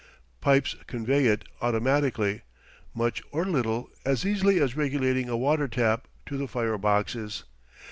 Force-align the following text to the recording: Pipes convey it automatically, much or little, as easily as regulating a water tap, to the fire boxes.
Pipes 0.39 0.75
convey 0.87 1.27
it 1.27 1.45
automatically, 1.61 2.41
much 2.95 3.21
or 3.31 3.45
little, 3.45 3.91
as 4.03 4.25
easily 4.25 4.59
as 4.59 4.75
regulating 4.75 5.29
a 5.29 5.37
water 5.37 5.67
tap, 5.67 6.07
to 6.25 6.37
the 6.37 6.47
fire 6.47 6.79
boxes. 6.79 7.43